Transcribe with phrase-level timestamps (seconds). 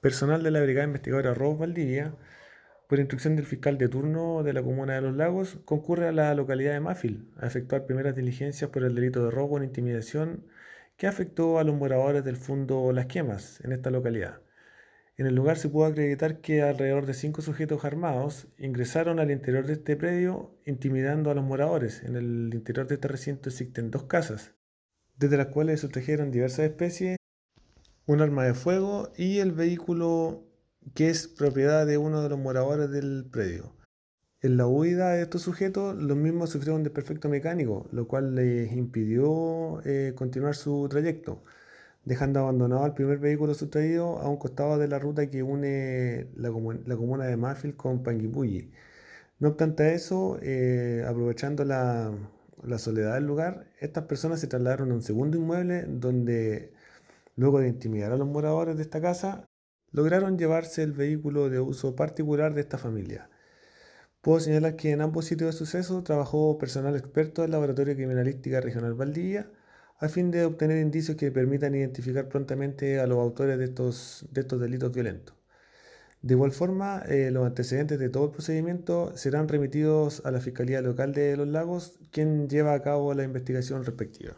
[0.00, 2.14] Personal de la Brigada Investigadora Robos Valdivia,
[2.86, 6.34] por instrucción del fiscal de turno de la comuna de Los Lagos, concurre a la
[6.34, 10.46] localidad de Mafil a efectuar primeras diligencias por el delito de robo en intimidación
[10.96, 14.40] que afectó a los moradores del fondo Las Quemas en esta localidad.
[15.16, 19.66] En el lugar se pudo acreditar que alrededor de cinco sujetos armados ingresaron al interior
[19.66, 22.02] de este predio intimidando a los moradores.
[22.02, 24.54] En el interior de este recinto existen dos casas,
[25.16, 27.15] desde las cuales sustrajeron diversas especies,
[28.06, 30.44] un arma de fuego y el vehículo
[30.94, 33.72] que es propiedad de uno de los moradores del predio.
[34.42, 38.70] En la huida de estos sujetos, los mismos sufrieron un desperfecto mecánico, lo cual les
[38.72, 41.42] impidió eh, continuar su trayecto,
[42.04, 46.50] dejando abandonado al primer vehículo sustraído a un costado de la ruta que une la,
[46.50, 48.70] comuna de Mafil con Panguipulli.
[49.40, 52.12] No obstante eso, eh, aprovechando la
[52.78, 56.72] soledad del lugar, estas personas se trasladaron a un segundo inmueble donde,
[57.36, 59.46] luego de intimidar a los moradores de esta casa,
[59.92, 63.30] lograron llevarse el vehículo de uso particular de esta familia.
[64.20, 68.60] Puedo señalar que en ambos sitios de suceso trabajó personal experto del Laboratorio de Criminalística
[68.60, 69.50] Regional Valdivia
[69.98, 74.40] a fin de obtener indicios que permitan identificar prontamente a los autores de estos, de
[74.42, 75.36] estos delitos violentos.
[76.22, 80.82] De igual forma, eh, los antecedentes de todo el procedimiento serán remitidos a la Fiscalía
[80.82, 84.36] Local de Los Lagos, quien lleva a cabo la investigación respectiva.